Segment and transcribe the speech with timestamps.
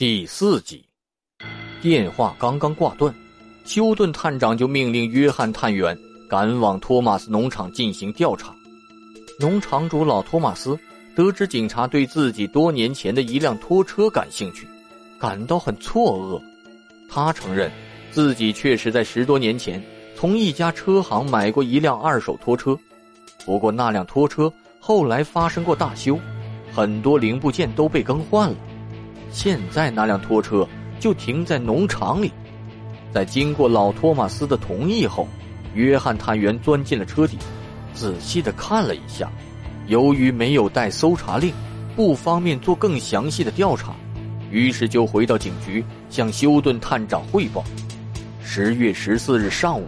[0.00, 0.82] 第四集，
[1.82, 3.14] 电话刚刚挂断，
[3.66, 5.94] 休顿探长就命令约翰探员
[6.26, 8.50] 赶往托马斯农场进行调查。
[9.38, 10.74] 农场主老托马斯
[11.14, 14.66] 得知警察对自己多年前的一辆拖车感兴趣，
[15.18, 16.42] 感到很错愕。
[17.06, 17.70] 他承认
[18.10, 19.84] 自己确实在十多年前
[20.16, 22.74] 从一家车行买过一辆二手拖车，
[23.44, 26.18] 不过那辆拖车后来发生过大修，
[26.72, 28.56] 很多零部件都被更换了。
[29.30, 30.66] 现在那辆拖车
[30.98, 32.32] 就停在农场里，
[33.12, 35.26] 在经过老托马斯的同意后，
[35.74, 37.38] 约翰探员钻进了车底，
[37.94, 39.30] 仔细的看了一下。
[39.86, 41.52] 由于没有带搜查令，
[41.96, 43.94] 不方便做更详细的调查，
[44.50, 47.64] 于是就回到警局向休顿探长汇报。
[48.42, 49.86] 十月十四日上午，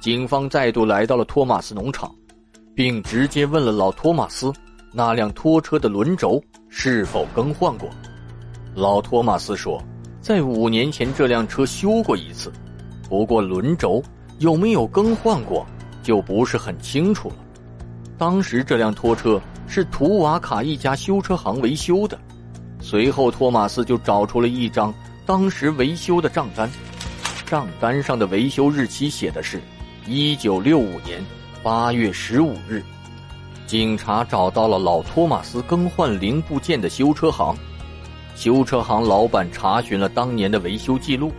[0.00, 2.12] 警方再度来到了托马斯农场，
[2.74, 4.52] 并直接问了老托马斯
[4.92, 7.88] 那辆拖车的轮轴是否更换过。
[8.74, 9.80] 老托马斯说，
[10.20, 12.52] 在五年前这辆车修过一次，
[13.08, 14.02] 不过轮轴
[14.40, 15.64] 有没有更换过
[16.02, 17.36] 就不是很清楚了。
[18.18, 22.18] 当时这辆拖车是图瓦卡一家修车行维修的。
[22.80, 24.92] 随后，托马斯就找出了一张
[25.24, 26.68] 当时维修的账单，
[27.46, 29.60] 账单上的维修日期写的是
[30.04, 31.24] 一九六五年
[31.62, 32.82] 八月十五日。
[33.68, 37.56] 警察找到了老托马斯更换零部件的修车行。
[38.34, 41.32] 修车行老板查询了当年的维修记录，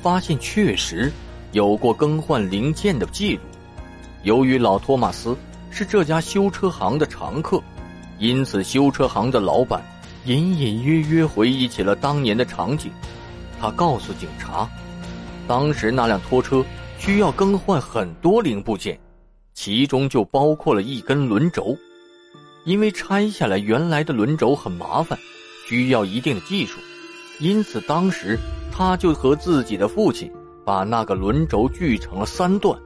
[0.00, 1.12] 发现确实
[1.52, 3.42] 有过更换零件的记录。
[4.22, 5.36] 由于老托马斯
[5.70, 7.62] 是这家修车行的常客，
[8.18, 9.82] 因此修车行的老板
[10.24, 12.90] 隐隐约约回忆起了当年的场景。
[13.60, 14.68] 他告诉警察，
[15.46, 16.64] 当时那辆拖车
[16.98, 18.98] 需要更换很多零部件，
[19.54, 21.76] 其中就包括了一根轮轴，
[22.64, 25.18] 因为拆下来原来的轮轴很麻烦。
[25.66, 26.78] 需要一定的技术，
[27.38, 28.38] 因此当时
[28.70, 30.30] 他就和自己的父亲
[30.64, 32.78] 把那个轮轴锯成了三段。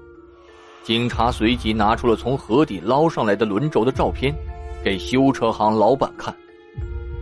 [0.82, 4.32] 警察随即拿出了从河底捞上来的轮轴的照片，
[4.84, 6.34] 给修车行老板看。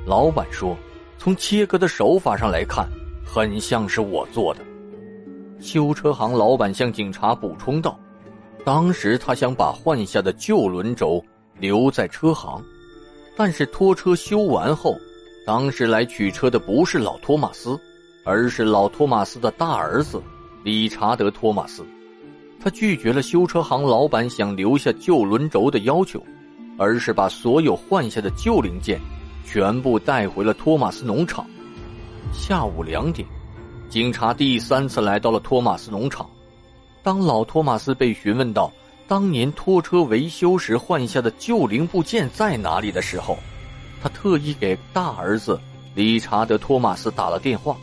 [0.04, 0.76] 老板说
[1.16, 2.86] ：“从切割的手法上来看，
[3.24, 4.60] 很像是我做的。”
[5.60, 7.98] 修车行老板向警察补充道
[8.66, 11.24] ：“当时他想把换下的旧轮轴
[11.58, 12.62] 留在车行，
[13.34, 14.94] 但是拖车修完后。”
[15.46, 17.78] 当时来取车的不是老托马斯，
[18.24, 20.22] 而是老托马斯的大儿子
[20.62, 21.84] 理查德·托马斯。
[22.58, 26.24] 他拒绝了修车行老板想留下旧轮轴的要求，
[26.78, 28.98] 而是把所有换下的旧零件
[29.44, 31.46] 全部带回了托马斯农场。
[32.32, 33.28] 下午两点，
[33.90, 36.26] 警察第三次来到了托马斯农场。
[37.02, 38.72] 当老托马斯被询问到
[39.06, 43.36] 当年拖车维修时换下的旧零部件在哪里的时候，
[44.04, 45.58] 他特意给大儿子
[45.94, 47.74] 理查德·托马斯打了电话，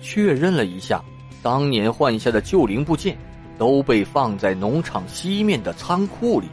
[0.00, 1.02] 确认了一下，
[1.42, 3.18] 当年换下的旧零部件
[3.58, 6.46] 都被放在农场西面的仓库里。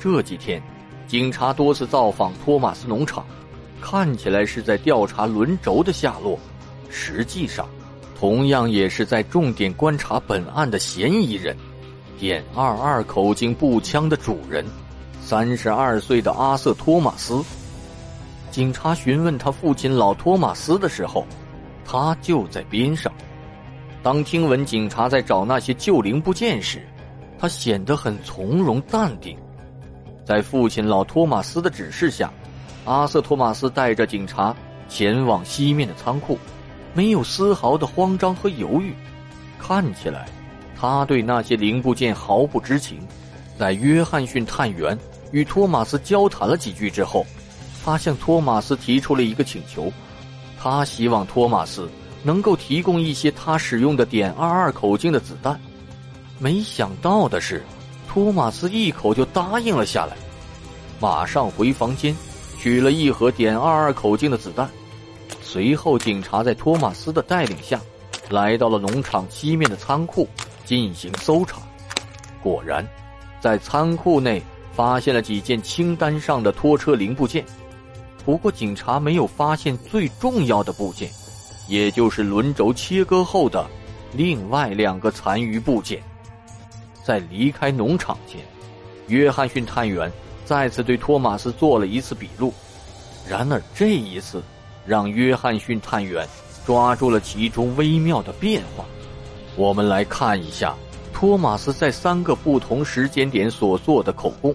[0.00, 0.62] 这几天，
[1.06, 3.26] 警察多次造访托马斯农场，
[3.78, 6.38] 看起来是在调查轮轴的下落，
[6.88, 7.68] 实际上，
[8.18, 11.54] 同样也是在重点观察本案的嫌疑人——
[12.18, 14.64] 点二二口径步枪的主人，
[15.20, 17.44] 三十二岁的阿瑟·托马斯。
[18.50, 21.24] 警察询问他父亲老托马斯的时候，
[21.84, 23.12] 他就在边上。
[24.02, 26.86] 当听闻警察在找那些旧零部件时，
[27.38, 29.36] 他显得很从容淡定。
[30.24, 32.32] 在父亲老托马斯的指示下，
[32.84, 34.54] 阿瑟托马斯带着警察
[34.88, 36.38] 前往西面的仓库，
[36.94, 38.94] 没有丝毫的慌张和犹豫。
[39.58, 40.26] 看起来，
[40.78, 42.98] 他对那些零部件毫不知情。
[43.58, 44.96] 在约翰逊探员
[45.32, 47.26] 与托马斯交谈了几句之后。
[47.88, 49.90] 他向托马斯提出了一个请求，
[50.60, 51.88] 他希望托马斯
[52.22, 55.58] 能够提供一些他使用的点二二口径的子弹。
[56.38, 57.64] 没想到的是，
[58.06, 60.14] 托马斯一口就答应了下来，
[61.00, 62.14] 马上回房间
[62.58, 64.68] 取了一盒点二二口径的子弹。
[65.40, 67.80] 随后，警察在托马斯的带领下，
[68.28, 70.28] 来到了农场西面的仓库
[70.66, 71.62] 进行搜查。
[72.42, 72.86] 果然，
[73.40, 74.42] 在仓库内
[74.74, 77.42] 发现了几件清单上的拖车零部件。
[78.28, 81.10] 不过，警察没有发现最重要的部件，
[81.66, 83.66] 也就是轮轴切割后的
[84.12, 86.02] 另外两个残余部件。
[87.02, 88.42] 在离开农场前，
[89.06, 90.12] 约翰逊探员
[90.44, 92.52] 再次对托马斯做了一次笔录。
[93.26, 94.42] 然而，这一次
[94.84, 96.28] 让约翰逊探员
[96.66, 98.84] 抓住了其中微妙的变化。
[99.56, 100.74] 我们来看一下
[101.14, 104.54] 托马斯在三个不同时间点所做的口供。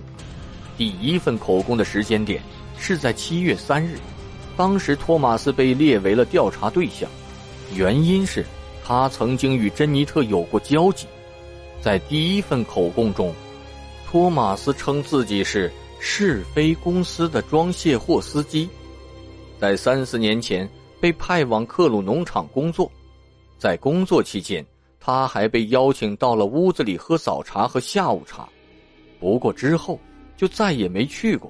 [0.77, 2.39] 第一份口供的时间点。
[2.85, 3.97] 是在七月三日，
[4.57, 7.09] 当时托马斯被列为了调查对象，
[7.73, 8.45] 原因是
[8.83, 11.07] 他曾经与珍妮特有过交集。
[11.81, 13.33] 在第一份口供中，
[14.05, 15.71] 托马斯称自己是
[16.01, 18.67] 是非公司的装卸货司机，
[19.57, 20.69] 在三四年前
[20.99, 22.91] 被派往克鲁农场工作，
[23.57, 24.65] 在工作期间，
[24.99, 28.45] 他还被邀请到了屋子里喝早茶和下午茶，
[29.21, 29.97] 不过之后
[30.35, 31.49] 就再也没去过。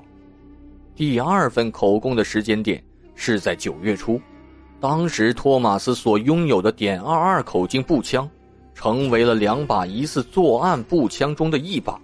[0.95, 2.84] 第二份口供的时间点
[3.16, 4.22] 是在九月初，
[4.80, 8.30] 当时托马斯所拥有的点二二口径步枪。
[8.75, 12.01] 成为了两把疑似作案步枪中的一把。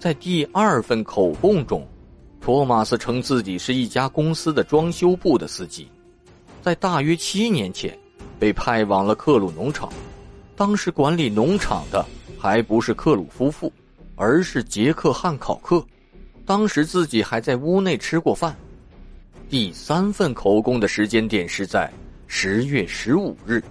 [0.00, 1.86] 在第二份口供中，
[2.40, 5.86] 托马斯称自己是一家公司的装修部的司机，
[6.62, 7.96] 在大约七年前
[8.38, 9.92] 被派往了克鲁农场。
[10.56, 12.04] 当时管理农场的
[12.38, 13.70] 还不是克鲁夫妇，
[14.16, 15.84] 而是杰克汉考克。
[16.44, 18.56] 当时自己还在屋内吃过饭。
[19.48, 21.90] 第三份口供的时间点是在
[22.26, 23.62] 十月十五日。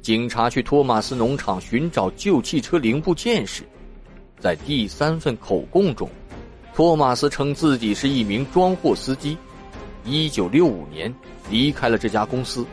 [0.00, 3.62] 警察去托马斯农场寻找旧汽车零部件时，
[4.38, 6.06] 在第三份口供中，
[6.74, 9.34] 托马斯称自己是一名装货司机，
[10.04, 11.12] 一九六五年
[11.48, 12.66] 离开了这家公司，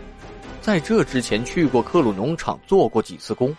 [0.60, 3.56] 在这之前去过克鲁农场做过几次工，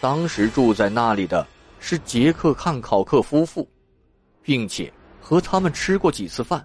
[0.00, 1.46] 当时住在那里的
[1.78, 3.68] 是杰克汉考克夫妇，
[4.40, 4.90] 并且
[5.26, 6.62] 和他们吃过几次饭，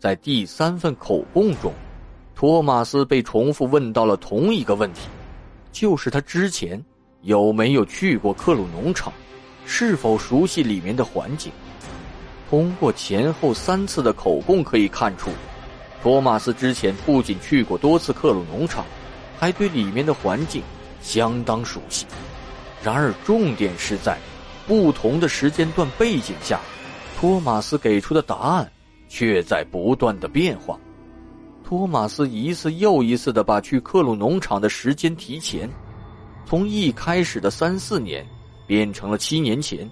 [0.00, 1.72] 在第三份口供中，
[2.34, 5.02] 托马斯被重复问到了同一个问题。
[5.70, 6.84] 就是他之前
[7.22, 9.12] 有没有去过克鲁农场，
[9.64, 11.52] 是否熟悉里面的环境？
[12.50, 15.30] 通过前后三次的口供可以看出，
[16.02, 18.84] 托马斯之前不仅去过多次克鲁农场，
[19.38, 20.64] 还对里面的环境
[21.00, 22.06] 相当熟悉。
[22.82, 24.18] 然而，重点是在
[24.66, 26.58] 不同的时间段背景下，
[27.20, 28.70] 托马斯给出的答案
[29.08, 30.78] 却在不断的变化。
[31.64, 35.68] 托马斯一次又一次的把去克鲁农场的时间提前，
[36.46, 38.24] 从一开始的三四年
[38.68, 39.90] 变成了七年前，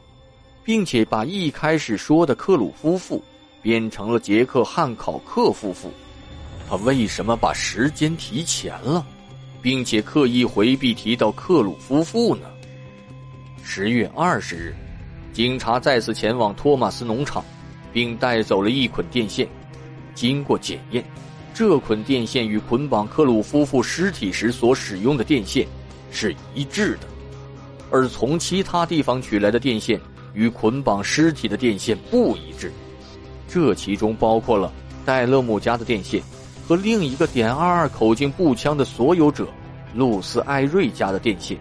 [0.63, 3.21] 并且把一开始说的克鲁夫妇
[3.61, 5.91] 变成了杰克汉考克夫妇。
[6.71, 9.05] 他为什么把时间提前了，
[9.61, 12.47] 并且刻意回避提到克鲁夫妇呢？
[13.65, 14.77] 十月二十日，
[15.37, 17.45] 警察再次前往托马斯农场，
[17.93, 19.47] 并带走了一捆电线，
[20.15, 21.05] 经过检验。
[21.53, 25.67] 这捆电线与捆绑克鲁夫妇尸体时所使用的电线
[26.11, 27.01] 是一致的，
[27.91, 30.01] 而从其他地方取来的电线
[30.33, 32.73] 与捆绑尸体的电线不一致。
[33.47, 34.73] 这其中包括了
[35.05, 36.23] 戴勒姆家的电线
[36.67, 39.47] 和另一个点二二口径步枪的所有者
[39.93, 41.59] 露丝艾瑞家的电线。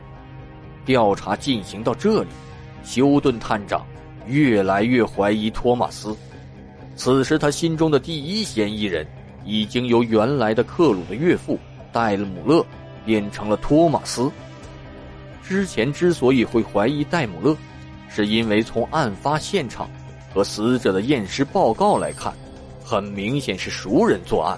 [0.85, 2.29] 调查进行到这里，
[2.85, 3.85] 休顿探长
[4.27, 6.15] 越来越怀疑托马斯。
[6.95, 9.05] 此时，他心中的第一嫌疑人。
[9.47, 11.59] 已经由原来的克鲁的岳父
[11.91, 12.65] 戴姆勒
[13.05, 14.31] 变成了托马斯。
[15.43, 17.55] 之前之所以会怀疑戴姆勒，
[18.09, 19.87] 是因为从案发现场
[20.33, 22.33] 和死者的验尸报告来看，
[22.83, 24.57] 很明显是熟人作案，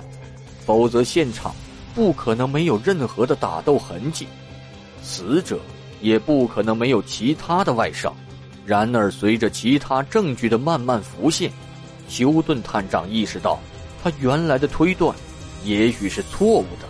[0.66, 1.54] 否则现场
[1.94, 4.26] 不可能没有任何的打斗痕迹，
[5.02, 5.60] 死者
[6.02, 8.14] 也不可能没有其他的外伤。
[8.66, 11.52] 然而，随着其他证据的慢慢浮现，
[12.10, 13.60] 休顿探长意识到。
[14.04, 15.14] 他原来的推断，
[15.64, 16.88] 也许是错误的。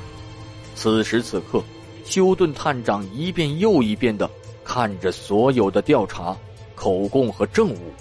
[0.76, 1.64] 此时此刻，
[2.04, 4.30] 休顿探长一遍又一遍的
[4.64, 6.36] 看着所有的调查、
[6.76, 7.94] 口供和证物，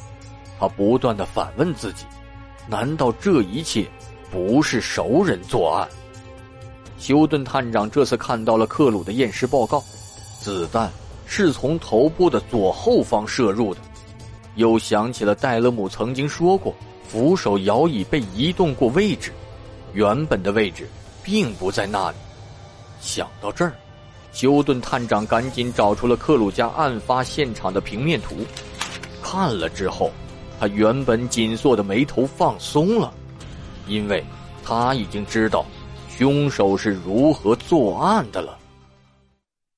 [0.58, 2.04] 他不断的反问自己：
[2.66, 3.86] 难道这一切
[4.30, 5.88] 不是熟人作案？
[6.98, 9.82] 休顿探长这次看到了克鲁的验尸报告，
[10.40, 10.90] 子弹
[11.26, 13.80] 是从头部的左后方射入的，
[14.54, 16.74] 又想起了戴勒姆曾经说过。
[17.08, 19.30] 扶手摇椅被移动过位置，
[19.92, 20.88] 原本的位置
[21.22, 22.16] 并不在那里。
[23.00, 23.72] 想到这儿，
[24.32, 28.38] 休顿探长赶紧找出了克鲁家案发现场的平面图，
[29.22, 30.10] 看了之后，
[30.58, 33.14] 他原本紧锁的眉头放松了，
[33.86, 34.24] 因为
[34.64, 35.64] 他已经知道
[36.08, 38.58] 凶手是如何作案的了。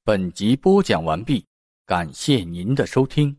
[0.08, 1.44] 本集播讲完毕，
[1.84, 3.36] 感谢您的收听。